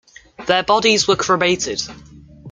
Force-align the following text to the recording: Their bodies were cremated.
Their 0.47 0.63
bodies 0.63 1.07
were 1.07 1.15
cremated. 1.15 1.79